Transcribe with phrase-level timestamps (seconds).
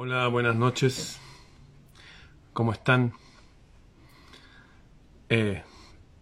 [0.00, 1.18] Hola, buenas noches.
[2.52, 3.14] ¿Cómo están?
[5.28, 5.64] Eh,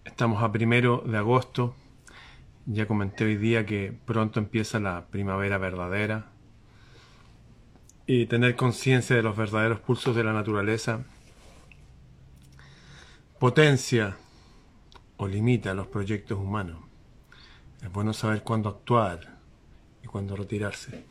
[0.02, 1.74] estamos a primero de agosto.
[2.64, 6.30] Ya comenté hoy día que pronto empieza la primavera verdadera.
[8.06, 11.04] Y tener conciencia de los verdaderos pulsos de la naturaleza
[13.38, 14.16] potencia
[15.18, 16.78] o limita los proyectos humanos.
[17.82, 19.36] Es bueno saber cuándo actuar
[20.02, 21.04] y cuándo retirarse.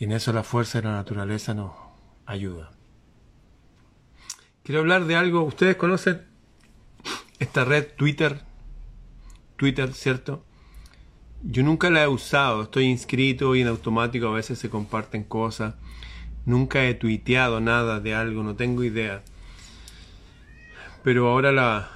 [0.00, 1.81] Y en eso la fuerza de la naturaleza nos
[2.26, 2.70] ayuda.
[4.62, 6.22] Quiero hablar de algo, ustedes conocen
[7.38, 8.42] esta red Twitter,
[9.56, 10.44] Twitter, ¿cierto?
[11.42, 15.74] Yo nunca la he usado, estoy inscrito y en automático a veces se comparten cosas.
[16.46, 19.22] Nunca he tuiteado nada de algo, no tengo idea.
[21.02, 21.90] Pero ahora la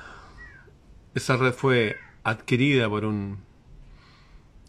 [1.14, 3.38] esa red fue adquirida por un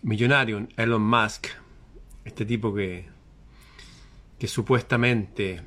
[0.04, 1.48] millonario, Elon Musk,
[2.24, 3.10] este tipo que
[4.40, 5.62] que supuestamente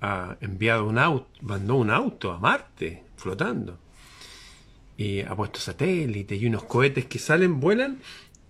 [0.00, 3.78] ha enviado un auto, mandó un auto a Marte flotando
[4.96, 8.00] y ha puesto satélites y unos cohetes que salen, vuelan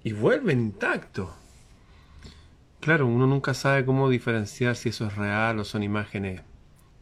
[0.03, 1.31] y vuelven intactos.
[2.81, 6.43] Claro, uno nunca sabe cómo diferenciar si eso es real o son imágenes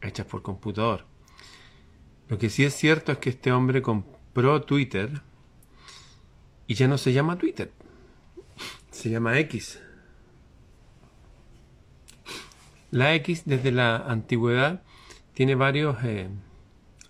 [0.03, 1.07] hechas por computador.
[2.29, 5.23] Lo que sí es cierto es que este hombre compró Twitter
[6.67, 7.73] y ya no se llama Twitter,
[8.91, 9.81] se llama X.
[12.91, 14.83] La X desde la antigüedad
[15.35, 16.29] tiene varias eh,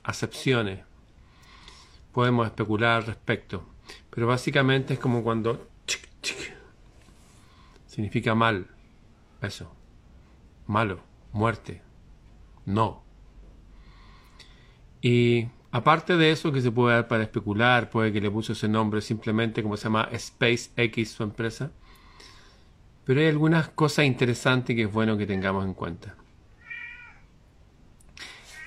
[0.03, 0.81] acepciones.
[2.13, 3.67] Podemos especular al respecto.
[4.11, 5.69] Pero básicamente es como cuando
[7.87, 8.67] significa mal.
[9.41, 9.75] Eso.
[10.67, 11.01] Malo.
[11.33, 11.83] Muerte.
[12.67, 13.03] No.
[15.01, 18.69] Y aparte de eso que se puede dar para especular, puede que le puso ese
[18.69, 21.73] nombre simplemente como se llama SpaceX su empresa
[23.11, 26.15] pero hay algunas cosas interesantes que es bueno que tengamos en cuenta.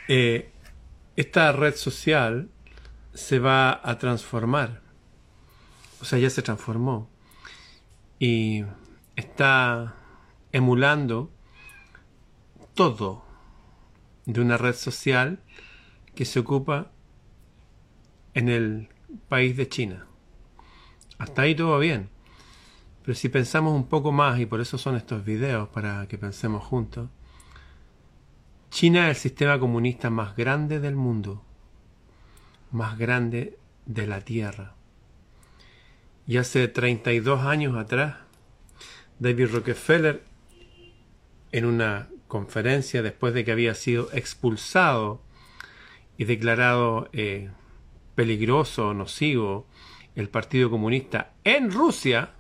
[0.09, 0.51] Eh,
[1.15, 2.49] esta red social
[3.13, 4.81] se va a transformar,
[6.01, 7.09] o sea, ya se transformó
[8.19, 8.65] y
[9.15, 9.95] está
[10.51, 11.31] emulando
[12.73, 13.23] todo
[14.25, 15.39] de una red social
[16.15, 16.91] que se ocupa
[18.33, 18.89] en el
[19.29, 20.05] país de China.
[21.17, 22.12] Hasta ahí todo bien.
[23.03, 26.63] Pero si pensamos un poco más, y por eso son estos videos, para que pensemos
[26.63, 27.09] juntos,
[28.69, 31.43] China es el sistema comunista más grande del mundo,
[32.71, 34.75] más grande de la Tierra.
[36.25, 38.15] Y hace 32 años atrás,
[39.19, 40.23] David Rockefeller,
[41.51, 45.21] en una conferencia después de que había sido expulsado
[46.17, 47.51] y declarado eh,
[48.15, 49.67] peligroso, nocivo,
[50.15, 52.31] el Partido Comunista en Rusia,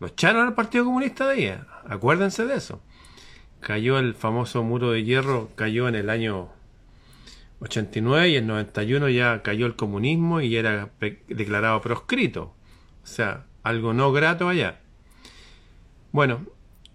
[0.00, 1.58] lo echaron al Partido Comunista de ahí.
[1.88, 2.80] Acuérdense de eso.
[3.60, 6.50] Cayó el famoso muro de hierro, cayó en el año
[7.60, 10.90] 89 y en 91 ya cayó el comunismo y era
[11.28, 12.54] declarado proscrito.
[13.02, 14.80] O sea, algo no grato allá.
[16.12, 16.40] Bueno,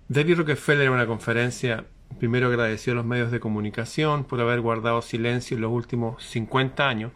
[0.08, 1.86] David Rockefeller en una conferencia
[2.20, 6.88] primero agradeció a los medios de comunicación por haber guardado silencio en los últimos 50
[6.88, 7.12] años,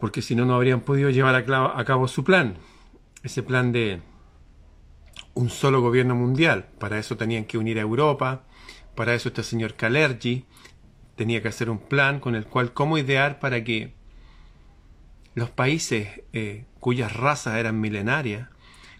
[0.00, 2.56] porque si no, no habrían podido llevar a cabo su plan
[3.24, 4.00] ese plan de
[5.34, 6.68] un solo gobierno mundial.
[6.78, 8.44] Para eso tenían que unir a Europa,
[8.94, 10.44] para eso este señor Kalergi
[11.16, 13.94] tenía que hacer un plan con el cual cómo idear para que
[15.34, 18.48] los países eh, cuyas razas eran milenarias,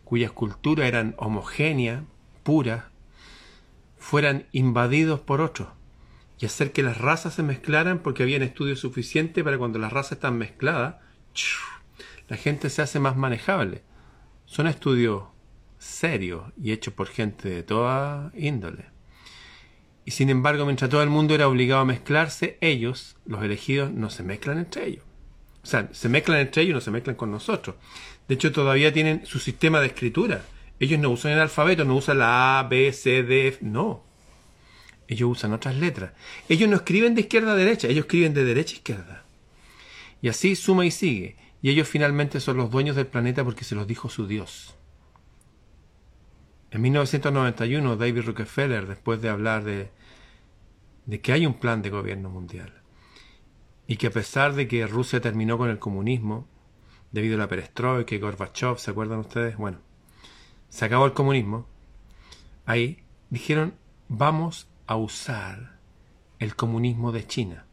[0.04, 2.02] cuyas culturas eran homogéneas,
[2.42, 2.84] puras,
[3.98, 5.68] fueran invadidos por otros
[6.38, 10.12] y hacer que las razas se mezclaran porque había estudios suficientes para cuando las razas
[10.12, 10.96] están mezcladas,
[12.28, 13.82] la gente se hace más manejable.
[14.54, 15.24] Son estudios
[15.78, 18.84] serios y hechos por gente de toda índole.
[20.04, 24.10] Y sin embargo, mientras todo el mundo era obligado a mezclarse, ellos, los elegidos, no
[24.10, 25.02] se mezclan entre ellos.
[25.64, 27.74] O sea, se mezclan entre ellos y no se mezclan con nosotros.
[28.28, 30.44] De hecho, todavía tienen su sistema de escritura.
[30.78, 33.58] Ellos no usan el alfabeto, no usan la A, B, C, D, F.
[33.60, 34.04] No.
[35.08, 36.12] Ellos usan otras letras.
[36.48, 39.24] Ellos no escriben de izquierda a derecha, ellos escriben de derecha a izquierda.
[40.22, 43.74] Y así suma y sigue y ellos finalmente son los dueños del planeta porque se
[43.74, 44.74] los dijo su Dios.
[46.70, 49.90] En 1991, David Rockefeller, después de hablar de,
[51.06, 52.82] de que hay un plan de gobierno mundial
[53.86, 56.46] y que a pesar de que Rusia terminó con el comunismo,
[57.12, 59.56] debido a la perestroika y Gorbachev, ¿se acuerdan ustedes?
[59.56, 59.78] Bueno,
[60.68, 61.66] se acabó el comunismo.
[62.66, 63.72] Ahí dijeron,
[64.08, 65.78] vamos a usar
[66.40, 67.63] el comunismo de China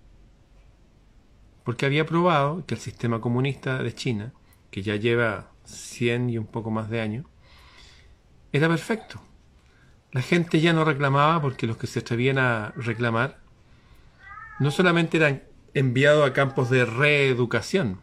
[1.63, 4.34] porque había probado que el sistema comunista de China,
[4.69, 7.25] que ya lleva 100 y un poco más de años,
[8.52, 9.22] era perfecto.
[10.12, 13.40] La gente ya no reclamaba porque los que se atrevían a reclamar
[14.60, 15.44] no solamente eran
[15.74, 18.00] enviados a campos de reeducación.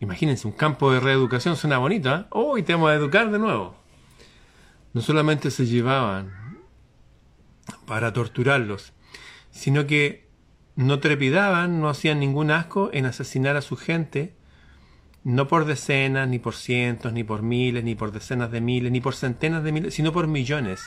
[0.00, 2.24] Imagínense, un campo de reeducación suena bonito, ¿eh?
[2.30, 3.76] ¡Oh, te vamos a educar de nuevo!
[4.92, 6.58] No solamente se llevaban
[7.86, 8.92] para torturarlos,
[9.50, 10.29] sino que
[10.80, 14.34] no trepidaban, no hacían ningún asco en asesinar a su gente,
[15.24, 19.00] no por decenas, ni por cientos, ni por miles, ni por decenas de miles, ni
[19.02, 20.82] por centenas de miles, sino por millones.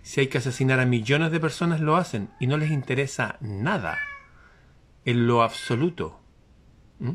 [0.00, 3.98] Si hay que asesinar a millones de personas, lo hacen y no les interesa nada,
[5.04, 6.18] en lo absoluto.
[6.98, 7.12] ¿Mm?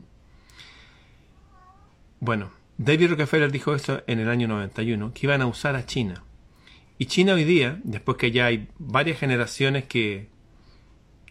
[2.20, 6.24] Bueno, David Rockefeller dijo esto en el año 91, que iban a usar a China.
[7.00, 10.30] Y China hoy día, después que ya hay varias generaciones que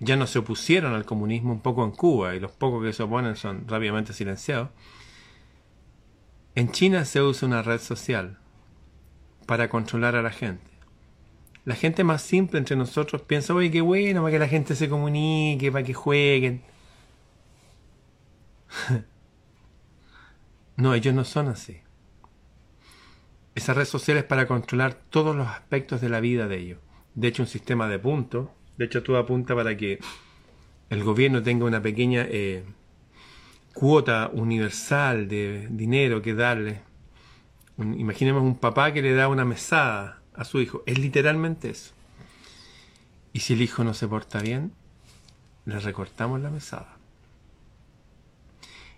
[0.00, 3.02] ya no se opusieron al comunismo un poco en Cuba y los pocos que se
[3.02, 4.70] oponen son rápidamente silenciados,
[6.54, 8.38] en China se usa una red social
[9.46, 10.70] para controlar a la gente.
[11.66, 14.88] La gente más simple entre nosotros piensa, oye, qué bueno, para que la gente se
[14.88, 16.62] comunique, para que jueguen.
[20.76, 21.82] no, ellos no son así.
[23.54, 26.78] Esa red social es para controlar todos los aspectos de la vida de ellos.
[27.14, 29.98] De hecho, un sistema de puntos de hecho, todo apunta para que
[30.88, 32.64] el gobierno tenga una pequeña eh,
[33.74, 36.80] cuota universal de dinero que darle.
[37.78, 40.82] imaginemos un papá que le da una mesada a su hijo.
[40.86, 41.92] Es literalmente eso.
[43.32, 44.72] Y si el hijo no se porta bien,
[45.64, 46.96] le recortamos la mesada.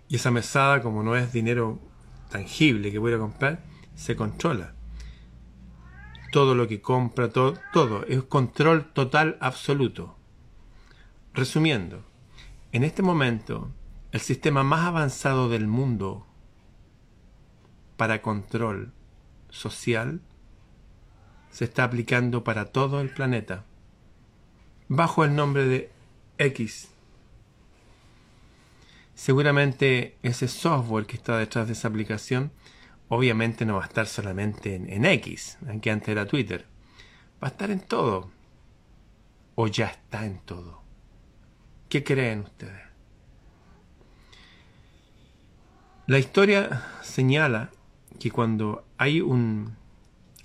[0.09, 1.79] Y esa mesada, como no es dinero
[2.29, 3.63] tangible que voy a comprar,
[3.95, 4.73] se controla
[6.33, 10.17] todo lo que compra, todo, todo, es control total absoluto.
[11.31, 12.03] Resumiendo,
[12.71, 13.69] en este momento,
[14.11, 16.25] el sistema más avanzado del mundo
[17.97, 18.93] para control
[19.51, 20.21] social
[21.51, 23.65] se está aplicando para todo el planeta,
[24.87, 25.91] bajo el nombre de
[26.39, 26.89] X.
[29.13, 32.51] Seguramente ese software que está detrás de esa aplicación
[33.13, 36.65] obviamente no va a estar solamente en, X, que antes era Twitter.
[37.41, 38.31] Va a estar en todo.
[39.55, 40.81] O ya está en todo.
[41.89, 42.81] ¿Qué creen ustedes?
[46.07, 47.69] La historia señala
[48.19, 49.75] que cuando hay un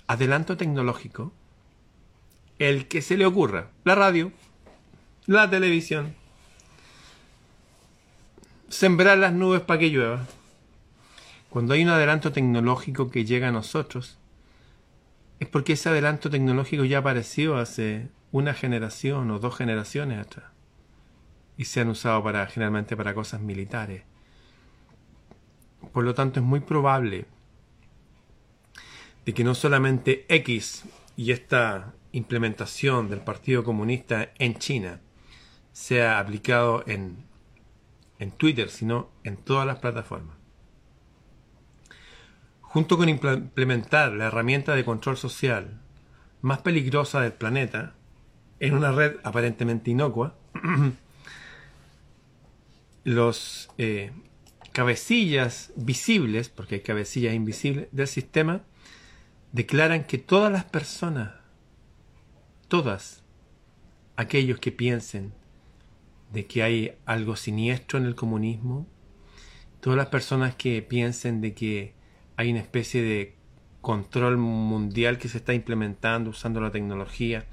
[0.07, 1.33] adelanto tecnológico,
[2.59, 4.31] el que se le ocurra, la radio,
[5.25, 6.15] la televisión,
[8.69, 10.25] sembrar las nubes para que llueva,
[11.49, 14.19] cuando hay un adelanto tecnológico que llega a nosotros,
[15.39, 20.51] es porque ese adelanto tecnológico ya apareció hace una generación o dos generaciones atrás.
[21.57, 24.03] Y se han usado para, generalmente para cosas militares.
[25.91, 27.25] Por lo tanto, es muy probable
[29.25, 30.83] de que no solamente X
[31.17, 34.99] y esta implementación del Partido Comunista en China
[35.71, 37.25] sea aplicado en,
[38.19, 40.38] en Twitter, sino en todas las plataformas
[42.69, 45.81] junto con implementar la herramienta de control social
[46.41, 47.95] más peligrosa del planeta,
[48.59, 50.37] en una red aparentemente inocua,
[53.03, 54.11] los eh,
[54.71, 58.61] cabecillas visibles, porque hay cabecillas invisibles del sistema,
[59.51, 61.33] declaran que todas las personas,
[62.67, 63.23] todas
[64.15, 65.33] aquellos que piensen
[66.31, 68.85] de que hay algo siniestro en el comunismo,
[69.79, 71.98] todas las personas que piensen de que
[72.39, 73.35] hay una especie de
[73.81, 77.43] control mundial que se está implementando usando la tecnología.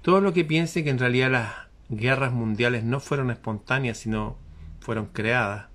[0.00, 1.52] Todo lo que piense que en realidad las
[1.90, 4.38] guerras mundiales no fueron espontáneas, sino
[4.80, 5.66] fueron creadas.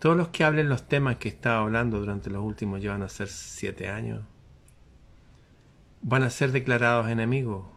[0.00, 3.28] Todos los que hablen los temas que estaba hablando durante los últimos, llevan a ser
[3.28, 4.24] siete años,
[6.02, 7.68] van a ser declarados enemigos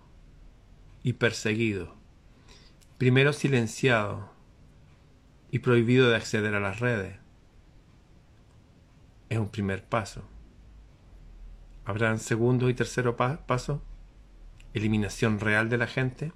[1.04, 1.90] y perseguidos.
[2.98, 4.26] Primero silenciados
[5.52, 7.23] y prohibido de acceder a las redes
[9.34, 10.22] es un primer paso.
[11.86, 13.82] ¿Habrán segundo y tercero paso?
[14.74, 16.32] ¿Eliminación real de la gente?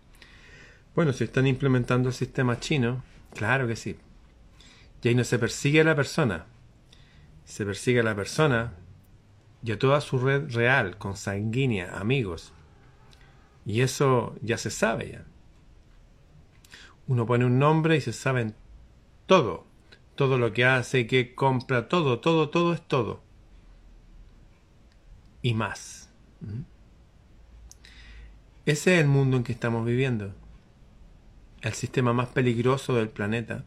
[0.96, 3.98] Bueno, si están implementando el sistema chino, claro que sí.
[5.02, 6.46] Y ahí no se persigue a la persona.
[7.46, 8.74] Se persigue a la persona
[9.64, 12.52] y a toda su red real, consanguínea, amigos.
[13.66, 15.26] Y eso ya se sabe ya.
[17.08, 18.56] Uno pone un nombre y se saben
[19.28, 19.67] todo
[20.18, 23.24] todo lo que hace, que compra, todo, todo, todo es todo.
[25.42, 26.10] Y más.
[26.42, 26.64] ¿Mm?
[28.66, 30.34] Ese es el mundo en que estamos viviendo.
[31.62, 33.64] El sistema más peligroso del planeta.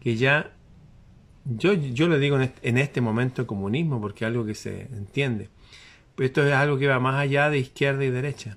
[0.00, 0.52] Que ya,
[1.44, 4.82] yo, yo le digo en este, en este momento comunismo porque es algo que se
[4.82, 5.50] entiende.
[6.16, 8.56] esto es algo que va más allá de izquierda y derecha.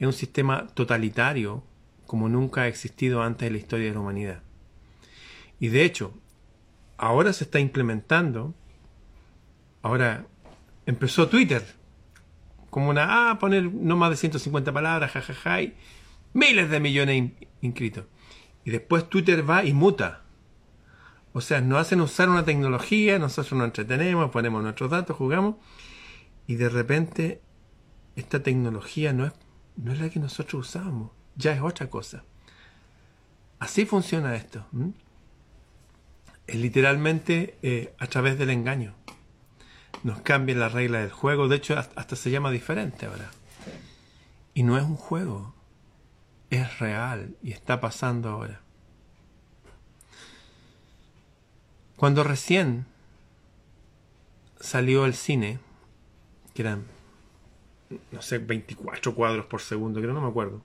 [0.00, 1.62] Es un sistema totalitario
[2.06, 4.42] como nunca ha existido antes en la historia de la humanidad.
[5.60, 6.12] Y de hecho,
[7.00, 8.54] ahora se está implementando,
[9.80, 10.26] ahora
[10.84, 11.64] empezó Twitter,
[12.68, 15.74] como una, ah, poner no más de 150 palabras, jajaja, y
[16.34, 18.04] miles de millones inscritos.
[18.64, 20.24] Y después Twitter va y muta.
[21.32, 25.56] O sea, nos hacen usar una tecnología, nosotros nos entretenemos, ponemos nuestros datos, jugamos,
[26.46, 27.40] y de repente
[28.14, 29.32] esta tecnología no es,
[29.76, 32.24] no es la que nosotros usábamos, ya es otra cosa.
[33.58, 34.66] Así funciona esto.
[36.50, 38.96] Es literalmente eh, a través del engaño.
[40.02, 43.30] Nos cambian la regla del juego, de hecho hasta se llama diferente ahora.
[44.52, 45.54] Y no es un juego,
[46.50, 48.62] es real y está pasando ahora.
[51.94, 52.84] Cuando recién
[54.58, 55.60] salió el cine,
[56.52, 56.84] que eran,
[58.10, 60.64] no sé, 24 cuadros por segundo, creo, no me acuerdo.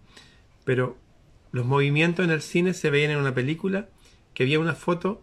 [0.63, 0.97] Pero
[1.51, 3.87] los movimientos en el cine se veían en una película
[4.33, 5.21] que había una foto,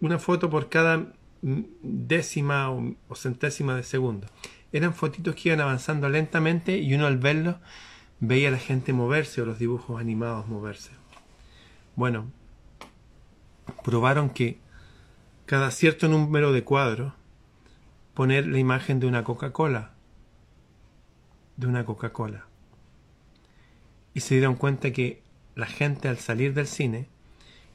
[0.00, 1.12] una foto por cada
[1.42, 4.26] décima o, centésima de segundo.
[4.72, 7.56] Eran fotitos que iban avanzando lentamente y uno al verlos
[8.20, 10.90] veía a la gente moverse o los dibujos animados moverse.
[11.94, 12.30] Bueno,
[13.84, 14.58] probaron que
[15.46, 17.12] cada cierto número de cuadros
[18.14, 19.92] poner la imagen de una Coca-Cola.
[21.56, 22.46] De una Coca-Cola.
[24.14, 25.22] Y se dieron cuenta que
[25.54, 27.08] la gente al salir del cine,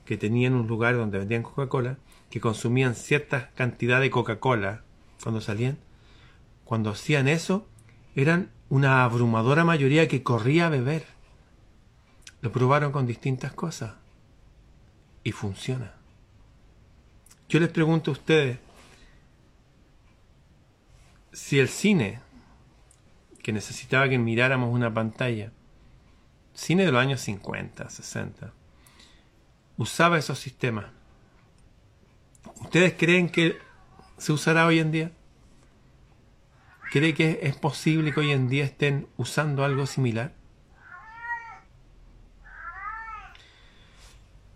[0.05, 1.97] que tenían un lugar donde vendían Coca-Cola,
[2.31, 4.81] que consumían cierta cantidad de Coca-Cola
[5.21, 5.77] cuando salían,
[6.63, 7.67] cuando hacían eso,
[8.15, 11.05] eran una abrumadora mayoría que corría a beber.
[12.41, 13.95] Lo probaron con distintas cosas.
[15.23, 15.93] Y funciona.
[17.49, 18.57] Yo les pregunto a ustedes,
[21.33, 22.21] si el cine,
[23.43, 25.51] que necesitaba que miráramos una pantalla,
[26.53, 28.53] cine de los años 50, 60,
[29.77, 30.85] usaba esos sistemas,
[32.61, 33.57] ¿ustedes creen que
[34.17, 35.11] se usará hoy en día?
[36.91, 40.33] ¿Cree que es posible que hoy en día estén usando algo similar?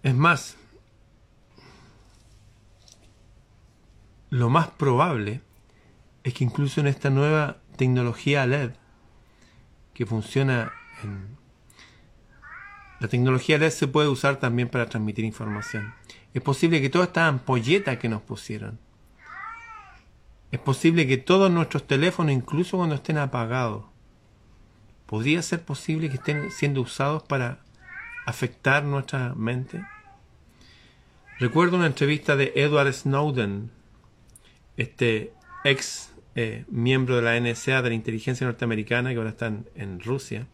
[0.04, 0.56] Es más,
[4.30, 5.42] lo más probable
[6.24, 8.72] es que incluso en esta nueva tecnología LED
[9.94, 10.74] que funciona
[11.04, 11.45] en...
[13.00, 15.94] La tecnología LED se puede usar también para transmitir información.
[16.34, 18.80] Es posible que todas estas ampolletas que nos pusieron,
[20.52, 23.86] es posible que todos nuestros teléfonos, incluso cuando estén apagados,
[25.06, 27.60] podría ser posible que estén siendo usados para
[28.26, 29.86] afectar nuestra mente.
[31.40, 33.70] Recuerdo una entrevista de Edward Snowden,
[34.78, 35.34] este
[35.64, 40.48] ex eh, miembro de la NSA, de la inteligencia norteamericana, que ahora están en Rusia.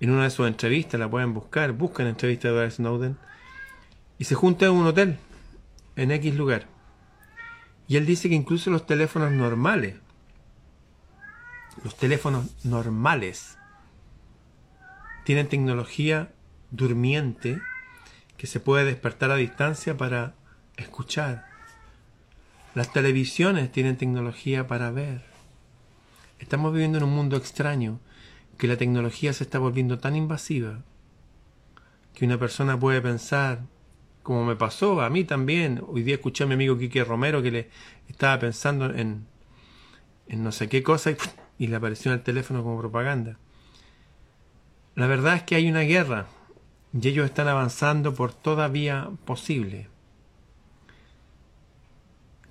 [0.00, 3.16] En una de sus entrevistas, la pueden buscar, buscan entrevista de Edward Snowden,
[4.18, 5.18] y se junta en un hotel,
[5.96, 6.66] en X lugar.
[7.86, 9.96] Y él dice que incluso los teléfonos normales,
[11.82, 13.58] los teléfonos normales,
[15.24, 16.32] tienen tecnología
[16.70, 17.60] durmiente
[18.36, 20.34] que se puede despertar a distancia para
[20.76, 21.48] escuchar
[22.78, 25.22] las televisiones tienen tecnología para ver.
[26.38, 27.98] Estamos viviendo en un mundo extraño
[28.58, 30.82] que la tecnología se está volviendo tan invasiva
[32.12, 33.60] que una persona puede pensar,
[34.24, 37.52] como me pasó a mí también, hoy día escuché a mi amigo Quique Romero que
[37.52, 37.70] le
[38.08, 39.26] estaba pensando en,
[40.26, 41.16] en no sé qué cosa y,
[41.58, 43.38] y le apareció en el teléfono como propaganda.
[44.96, 46.26] La verdad es que hay una guerra
[46.92, 49.88] y ellos están avanzando por toda vía posible.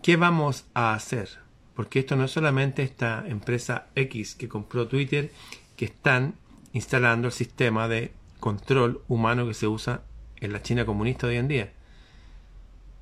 [0.02, 1.40] ¿Qué vamos a hacer?
[1.76, 5.32] Porque esto no es solamente esta empresa X que compró Twitter,
[5.78, 6.36] que están
[6.74, 10.02] instalando el sistema de control humano que se usa
[10.42, 11.74] en la China comunista hoy en día.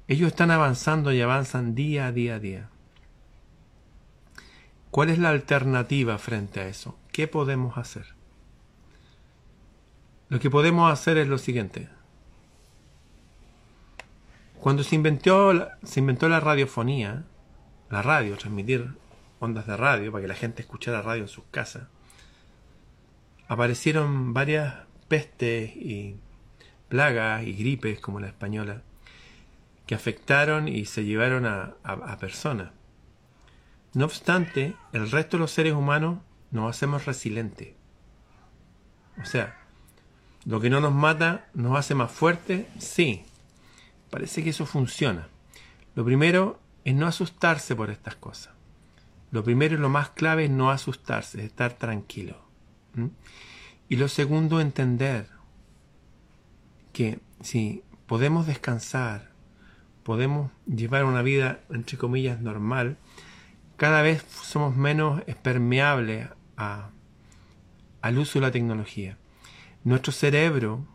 [0.07, 2.69] Ellos están avanzando y avanzan día a día a día.
[4.91, 6.97] ¿Cuál es la alternativa frente a eso?
[7.11, 8.13] ¿Qué podemos hacer?
[10.29, 11.89] Lo que podemos hacer es lo siguiente.
[14.59, 17.23] Cuando se inventó, se inventó la radiofonía,
[17.89, 18.95] la radio, transmitir
[19.39, 21.83] ondas de radio para que la gente escuchara radio en sus casas,
[23.47, 24.75] aparecieron varias
[25.07, 26.17] pestes y
[26.89, 28.81] plagas y gripes como la española
[29.85, 32.71] que afectaron y se llevaron a, personas.
[33.93, 36.19] No obstante, el resto de los seres humanos
[36.51, 37.75] nos hacemos resilientes.
[39.21, 39.57] O sea,
[40.45, 43.25] lo que no nos mata nos hace más fuertes, sí,
[44.15, 45.27] Parece que eso funciona.
[45.93, 48.53] Lo primero es no asustarse por estas cosas.
[49.29, 52.44] Lo primero y lo más clave es no asustarse, es estar tranquilo.
[53.89, 55.29] Y lo segundo, entender
[56.93, 59.31] que si podemos descansar,
[60.03, 62.97] podemos llevar una vida, entre comillas, normal,
[63.77, 69.17] cada vez somos menos permeables al uso de la tecnología.
[69.83, 70.85] Nuestro cerebro,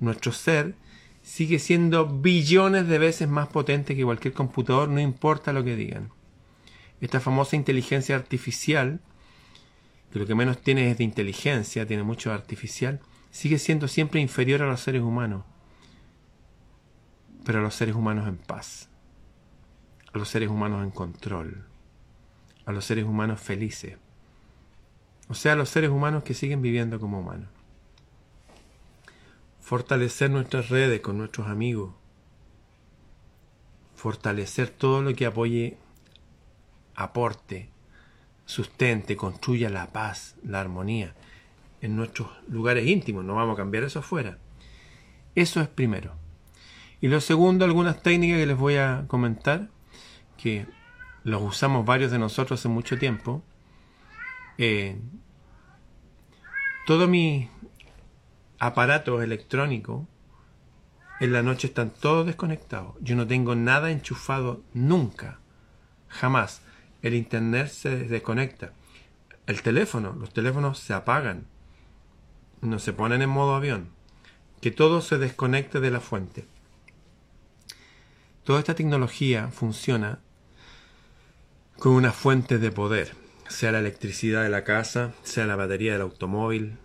[0.00, 0.74] nuestro ser,
[1.22, 6.10] sigue siendo billones de veces más potente que cualquier computador, no importa lo que digan.
[7.00, 9.00] Esta famosa inteligencia artificial,
[10.12, 14.62] que lo que menos tiene es de inteligencia, tiene mucho artificial, sigue siendo siempre inferior
[14.62, 15.44] a los seres humanos,
[17.44, 18.88] pero a los seres humanos en paz,
[20.12, 21.66] a los seres humanos en control,
[22.64, 23.98] a los seres humanos felices,
[25.28, 27.48] o sea, a los seres humanos que siguen viviendo como humanos.
[29.60, 31.92] Fortalecer nuestras redes con nuestros amigos,
[33.96, 35.76] fortalecer todo lo que apoye,
[36.94, 37.70] aporte,
[38.46, 41.14] sustente, construya la paz, la armonía
[41.82, 43.24] en nuestros lugares íntimos.
[43.24, 44.38] No vamos a cambiar eso afuera.
[45.34, 46.14] Eso es primero.
[47.00, 49.68] Y lo segundo, algunas técnicas que les voy a comentar,
[50.38, 50.66] que
[51.24, 53.42] los usamos varios de nosotros hace mucho tiempo.
[54.56, 54.98] Eh,
[56.86, 57.50] todo mi,
[58.58, 60.06] aparatos electrónicos,
[61.20, 62.94] en la noche están todos desconectados.
[63.00, 65.40] Yo no tengo nada enchufado nunca.
[66.08, 66.62] Jamás.
[67.06, 68.72] El internet se desconecta.
[69.46, 71.46] El teléfono, los teléfonos se apagan.
[72.62, 73.90] No se ponen en modo avión.
[74.60, 76.48] Que todo se desconecte de la fuente.
[78.42, 80.18] Toda esta tecnología funciona
[81.78, 83.14] con una fuente de poder,
[83.48, 86.76] sea la electricidad de la casa, sea la batería del automóvil,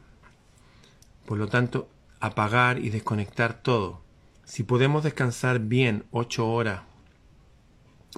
[1.25, 4.03] por lo tanto, apagar y desconectar todo.
[4.45, 6.83] Si podemos descansar bien ocho horas,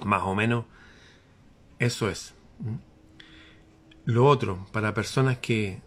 [0.04, 0.66] más o menos,
[1.84, 2.34] eso es.
[4.04, 5.80] Lo otro, para personas que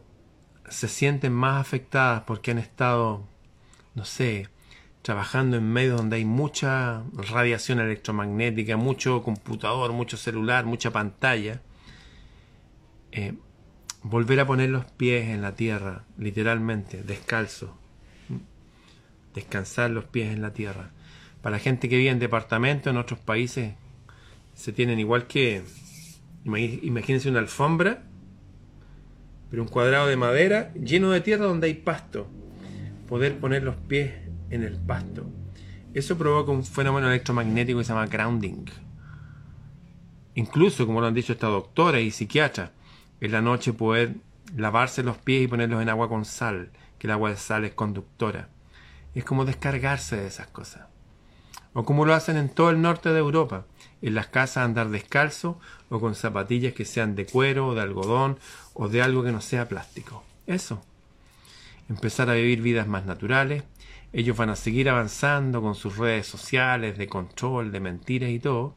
[0.69, 3.27] se sienten más afectadas porque han estado,
[3.95, 4.49] no sé,
[5.01, 11.61] trabajando en medios donde hay mucha radiación electromagnética, mucho computador, mucho celular, mucha pantalla,
[13.11, 13.33] eh,
[14.03, 17.77] volver a poner los pies en la tierra, literalmente, descalzo.
[19.33, 20.91] Descansar los pies en la tierra.
[21.41, 23.75] Para la gente que vive en departamentos en otros países,
[24.55, 25.63] se tienen igual que,
[26.47, 28.03] imagínense una alfombra,
[29.49, 32.27] pero un cuadrado de madera lleno de tierra donde hay pasto.
[33.07, 34.13] Poder poner los pies
[34.49, 35.25] en el pasto.
[35.93, 38.65] Eso provoca un fenómeno electromagnético que se llama grounding.
[40.35, 42.71] Incluso, como lo han dicho esta doctora y psiquiatras,
[43.21, 44.15] en la noche poder
[44.55, 47.73] lavarse los pies y ponerlos en agua con sal, que el agua de sal es
[47.73, 48.49] conductora.
[49.15, 50.87] Es como descargarse de esas cosas.
[51.73, 53.65] O como lo hacen en todo el norte de Europa,
[54.01, 58.39] en las casas andar descalzo o con zapatillas que sean de cuero o de algodón
[58.73, 60.23] o de algo que no sea plástico.
[60.45, 60.83] Eso.
[61.89, 63.63] Empezar a vivir vidas más naturales.
[64.13, 68.75] Ellos van a seguir avanzando con sus redes sociales de control, de mentiras y todo.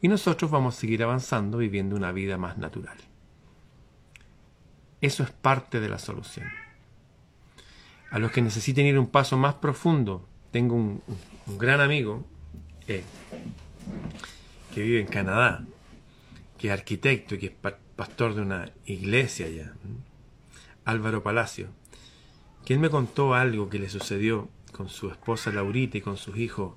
[0.00, 2.96] Y nosotros vamos a seguir avanzando viviendo una vida más natural.
[5.00, 6.48] Eso es parte de la solución.
[8.10, 11.02] A los que necesiten ir un paso más profundo, tengo un,
[11.58, 12.24] gran amigo
[12.88, 13.04] eh,
[14.76, 15.64] que vive en Canadá,
[16.58, 19.72] que es arquitecto y que es pastor de una iglesia allá,
[20.84, 21.68] Álvaro Palacio,
[22.66, 26.74] él me contó algo que le sucedió con su esposa Laurita y con sus hijos,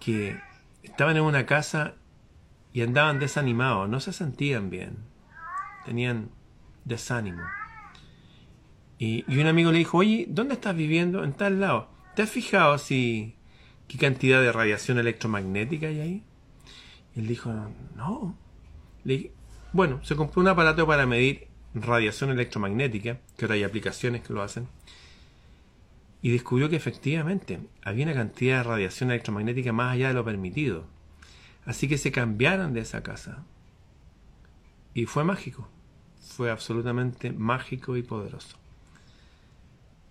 [0.00, 0.40] que
[0.82, 1.94] estaban en una casa
[2.72, 4.96] y andaban desanimados, no se sentían bien,
[5.84, 6.30] tenían
[6.84, 7.44] desánimo.
[8.98, 11.22] Y, un amigo le dijo, oye, ¿dónde estás viviendo?
[11.22, 11.90] En tal lado.
[12.16, 13.36] ¿Te has fijado si
[13.86, 16.24] qué cantidad de radiación electromagnética hay ahí?
[17.18, 17.52] Él dijo,
[17.96, 18.34] no.
[19.04, 19.32] Le
[19.74, 24.42] bueno, se compró un aparato para medir radiación electromagnética, que ahora hay aplicaciones que lo
[24.42, 24.66] hacen,
[26.22, 30.86] y descubrió que efectivamente había una cantidad de radiación electromagnética más allá de lo permitido.
[31.66, 33.44] Así que se cambiaron de esa casa.
[34.94, 35.68] Y fue mágico
[36.38, 38.56] fue absolutamente mágico y poderoso.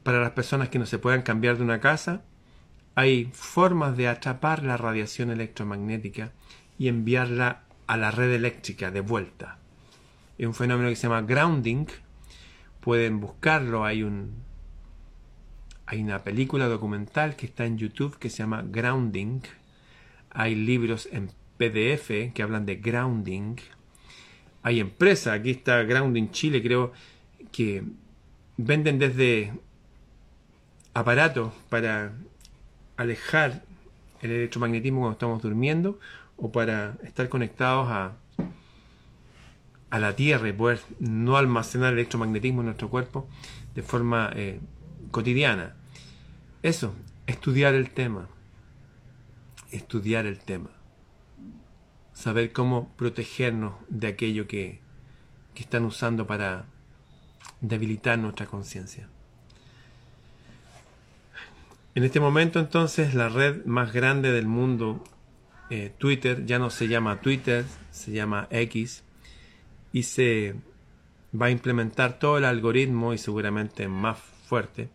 [0.03, 2.21] Para las personas que no se puedan cambiar de una casa,
[2.95, 6.31] hay formas de atrapar la radiación electromagnética
[6.77, 9.57] y enviarla a la red eléctrica de vuelta.
[10.37, 11.85] Es un fenómeno que se llama grounding.
[12.81, 13.85] Pueden buscarlo.
[13.85, 14.45] Hay un
[15.85, 19.39] hay una película documental que está en YouTube que se llama Grounding.
[20.31, 23.55] Hay libros en PDF que hablan de grounding
[24.67, 26.91] hay empresas, aquí está Grounding Chile, creo,
[27.53, 27.83] que
[28.57, 29.53] venden desde
[30.93, 32.11] aparatos para
[32.97, 33.63] alejar
[34.21, 35.99] el electromagnetismo cuando estamos durmiendo
[36.37, 38.13] o para estar conectados a,
[39.89, 43.27] a la Tierra y poder no almacenar electromagnetismo en nuestro cuerpo
[43.75, 44.59] de forma eh,
[45.11, 45.75] cotidiana.
[46.63, 46.93] Eso,
[47.25, 48.27] estudiar el tema.
[49.71, 50.69] Estudiar el tema.
[52.13, 54.79] Saber cómo protegernos de aquello que,
[55.53, 56.65] que están usando para
[57.61, 59.07] debilitar nuestra conciencia.
[61.95, 65.03] En este momento entonces la red más grande del mundo,
[65.69, 69.03] eh, Twitter, ya no se llama Twitter, se llama X,
[69.91, 70.55] y se
[71.39, 74.89] va a implementar todo el algoritmo y seguramente más fuerte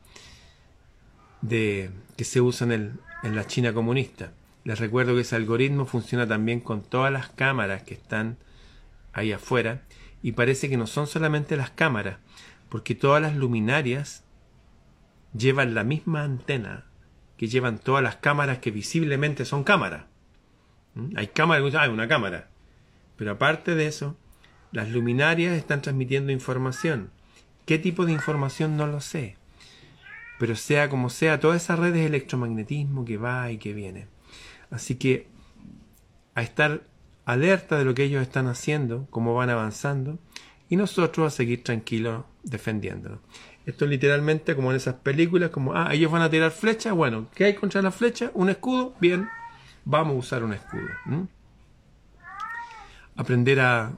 [1.41, 4.33] de, que se usa en, en la China comunista.
[4.65, 8.39] Les recuerdo que ese algoritmo funciona también con todas las cámaras que están
[9.13, 9.83] ahí afuera
[10.23, 12.19] y parece que no son solamente las cámaras,
[12.69, 14.25] porque todas las luminarias
[15.37, 16.87] llevan la misma antena
[17.37, 20.05] que llevan todas las cámaras que visiblemente son cámaras.
[20.95, 21.17] ¿Mm?
[21.17, 22.49] Hay cámaras, hay una cámara.
[23.17, 24.17] Pero aparte de eso,
[24.73, 27.11] las luminarias están transmitiendo información.
[27.67, 28.77] ¿Qué tipo de información?
[28.77, 29.37] No lo sé.
[30.39, 34.07] Pero sea como sea, toda esa red de electromagnetismo que va y que viene.
[34.71, 35.29] Así que
[36.35, 36.83] a estar
[37.25, 40.19] alerta de lo que ellos están haciendo, cómo van avanzando,
[40.69, 43.21] y nosotros a seguir tranquilos defendiéndolo.
[43.67, 47.29] Esto es literalmente como en esas películas, como, ah, ellos van a tirar flechas, bueno,
[47.35, 48.31] ¿qué hay contra la flecha?
[48.35, 49.29] Un escudo, bien,
[49.85, 50.89] vamos a usar un escudo.
[53.17, 53.93] Aprender a,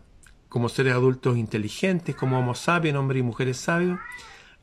[0.48, 3.98] como seres adultos inteligentes, como homo sapiens, hombres y mujeres sabios,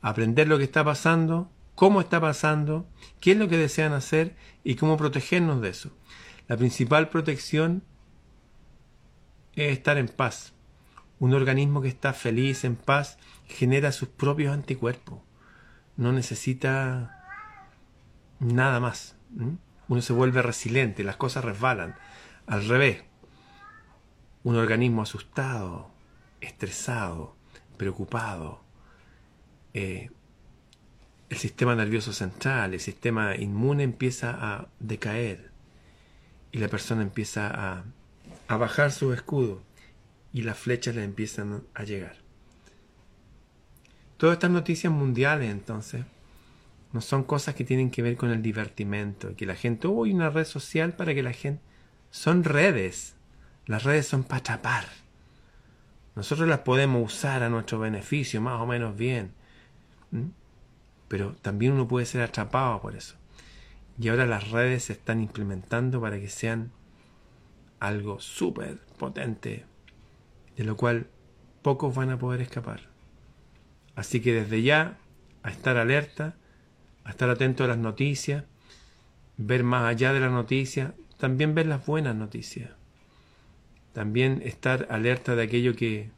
[0.00, 2.86] aprender lo que está pasando, cómo está pasando,
[3.20, 5.90] qué es lo que desean hacer y cómo protegernos de eso.
[6.48, 7.82] La principal protección
[9.54, 10.52] es estar en paz.
[11.18, 15.20] Un organismo que está feliz, en paz, genera sus propios anticuerpos.
[15.96, 17.24] No necesita
[18.40, 19.16] nada más.
[19.88, 21.96] Uno se vuelve resiliente, las cosas resbalan.
[22.46, 23.04] Al revés,
[24.44, 25.90] un organismo asustado,
[26.40, 27.36] estresado,
[27.76, 28.62] preocupado,
[29.74, 30.10] eh,
[31.30, 35.50] el sistema nervioso central, el sistema inmune empieza a decaer
[36.50, 37.84] y la persona empieza a,
[38.48, 39.62] a bajar su escudo
[40.32, 42.16] y las flechas le empiezan a llegar.
[44.16, 46.04] Todas estas noticias mundiales, entonces,
[46.92, 50.30] no son cosas que tienen que ver con el divertimento, que la gente, hay una
[50.30, 51.62] red social para que la gente...
[52.10, 53.14] Son redes.
[53.64, 54.84] Las redes son para atrapar.
[56.14, 59.32] Nosotros las podemos usar a nuestro beneficio, más o menos bien.
[61.08, 63.16] Pero también uno puede ser atrapado por eso.
[63.98, 66.70] Y ahora las redes se están implementando para que sean
[67.80, 69.64] algo súper potente,
[70.56, 71.06] de lo cual
[71.62, 72.90] pocos van a poder escapar.
[73.96, 74.98] Así que desde ya,
[75.42, 76.36] a estar alerta,
[77.04, 78.44] a estar atento a las noticias,
[79.36, 82.70] ver más allá de las noticias, también ver las buenas noticias.
[83.92, 86.10] También estar alerta de aquello que,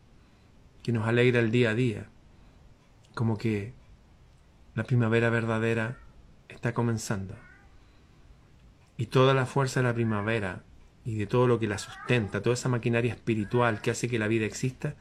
[0.83, 2.07] que nos alegra el día a día.
[3.15, 3.73] Como que
[4.75, 5.99] la primavera verdadera
[6.49, 7.35] está comenzando.
[8.97, 10.63] Y toda la fuerza de la primavera
[11.05, 14.29] y de todo lo que la sustenta, toda esa maquinaria espiritual que hace que la
[14.29, 14.95] vida exista,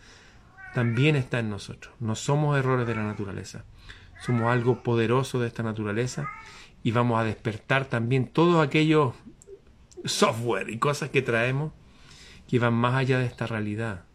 [0.73, 1.93] también está en nosotros.
[1.99, 3.63] No somos errores de la naturaleza.
[4.25, 6.29] Somos algo poderoso de esta naturaleza
[6.81, 9.13] y vamos a despertar también todo aquello
[10.05, 11.73] software y cosas que traemos
[12.47, 14.05] que van más allá de esta realidad.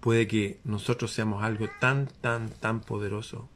[0.00, 3.48] Puede que nosotros seamos algo tan, tan, tan poderoso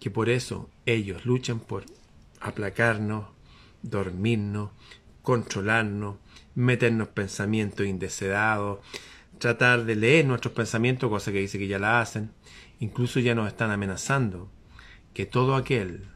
[0.00, 1.84] que por eso ellos luchan por
[2.40, 3.26] aplacarnos,
[3.82, 4.70] dormirnos,
[5.22, 6.16] controlarnos,
[6.54, 8.80] meternos pensamientos indeseados,
[9.38, 12.30] tratar de leer nuestros pensamientos, cosa que dice que ya la hacen.
[12.80, 14.50] Incluso ya nos están amenazando
[15.12, 16.08] que todo aquel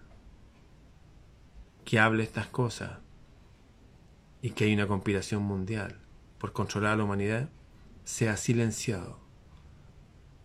[1.84, 2.98] que hable estas cosas
[4.42, 5.98] y que hay una conspiración mundial
[6.38, 7.48] por controlar a la humanidad
[8.04, 9.18] sea silenciado.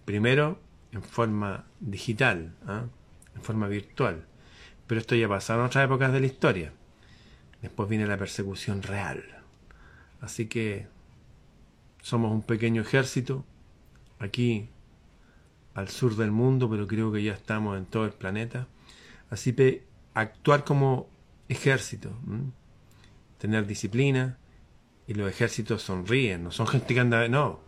[0.05, 0.59] Primero
[0.91, 2.85] en forma digital, ¿ah?
[3.35, 4.25] en forma virtual.
[4.87, 6.73] Pero esto ya pasado en otras épocas de la historia.
[7.61, 9.23] Después viene la persecución real.
[10.21, 10.87] Así que
[12.01, 13.45] somos un pequeño ejército
[14.19, 14.69] aquí
[15.73, 18.67] al sur del mundo, pero creo que ya estamos en todo el planeta.
[19.29, 21.09] Así que actuar como
[21.49, 22.11] ejército,
[23.39, 24.37] tener disciplina,
[25.07, 27.59] y los ejércitos sonríen, no son gente que anda, no,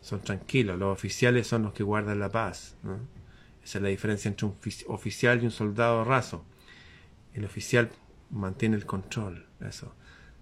[0.00, 2.76] son tranquilos, los oficiales son los que guardan la paz.
[3.62, 4.56] Esa es la diferencia entre un
[4.88, 6.44] oficial y un soldado raso.
[7.34, 7.90] El oficial
[8.30, 9.94] mantiene el control, eso,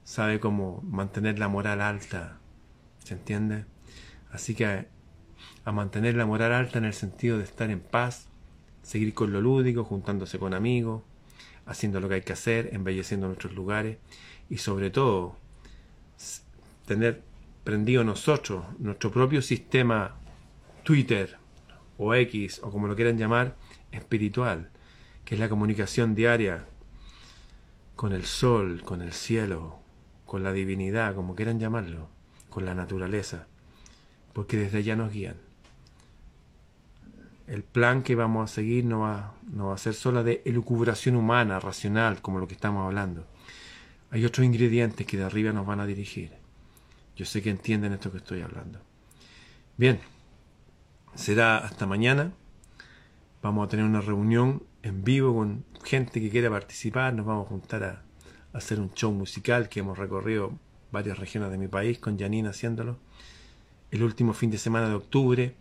[0.04, 2.38] sabe cómo mantener la moral alta,
[3.04, 3.64] ¿Se entiende?
[4.30, 4.86] Así que
[5.68, 8.28] a, mantener la moral alta en el sentido de estar en paz,
[8.82, 11.02] seguir con lo lúdico, juntándose con amigos,
[11.66, 13.98] haciendo lo que hay que hacer, embelleciendo nuestros lugares
[14.48, 15.36] y sobre todo
[16.86, 17.22] tener
[17.58, 20.16] emprendido nosotros, nuestro propio sistema
[20.84, 21.36] Twitter
[21.98, 23.56] o X o como lo quieran llamar,
[23.92, 24.70] espiritual,
[25.26, 26.64] que es la comunicación diaria
[27.94, 29.80] con el sol, con el cielo,
[30.24, 32.08] con la divinidad, como quieran llamarlo,
[32.48, 33.48] con la naturaleza,
[34.32, 35.47] porque desde allá nos guían.
[37.48, 41.16] El plan que vamos a seguir no va, no va a ser solo de elucubración
[41.16, 43.26] humana, racional, como lo que estamos hablando.
[44.10, 46.32] Hay otros ingredientes que de arriba nos van a dirigir.
[47.16, 48.80] Yo sé que entienden esto que estoy hablando.
[49.78, 49.98] Bien,
[51.14, 52.32] será hasta mañana.
[53.42, 57.14] Vamos a tener una reunión en vivo con gente que quiera participar.
[57.14, 58.02] Nos vamos a juntar a,
[58.52, 60.52] hacer un show musical que hemos recorrido
[60.90, 62.98] varias regiones de mi país con Janine haciéndolo.
[63.90, 65.54] El último fin de semana de octubre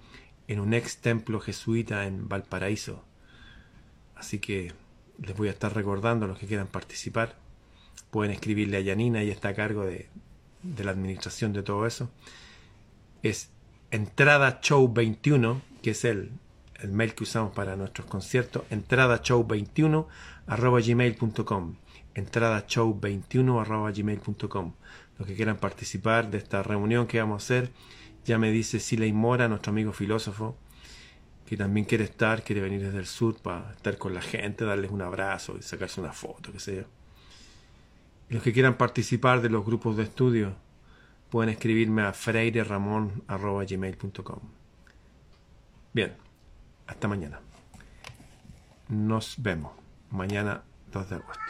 [0.47, 3.03] en un ex templo jesuita en Valparaíso.
[4.15, 4.73] Así que
[5.21, 7.35] les voy a estar recordando a los que quieran participar.
[8.11, 10.07] Pueden escribirle a Yanina, ella está a cargo de,
[10.63, 12.09] de la administración de todo eso.
[13.23, 13.49] Es
[13.91, 16.31] entrada show 21, que es el,
[16.75, 20.07] el mail que usamos para nuestros conciertos, entrada show 21
[20.47, 21.75] arroba gmail.com
[22.17, 24.73] entrada show 21 arroba gmail.com
[25.19, 27.71] los que quieran participar de esta reunión que vamos a hacer
[28.27, 30.57] ya me dice Siley Mora, nuestro amigo filósofo,
[31.45, 34.91] que también quiere estar, quiere venir desde el sur para estar con la gente, darles
[34.91, 36.83] un abrazo y sacarse una foto, que sea.
[38.27, 40.57] Los que quieran participar de los grupos de estudio
[41.29, 44.39] pueden escribirme a freireramon.gmail.com.
[45.93, 46.13] Bien,
[46.85, 47.39] hasta mañana.
[48.89, 49.71] Nos vemos
[50.11, 51.41] mañana 2 de agosto.